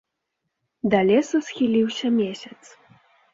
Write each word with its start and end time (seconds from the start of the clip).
Да 0.93 0.99
лесу 1.09 1.41
схіліўся 1.49 2.07
месяц. 2.17 2.59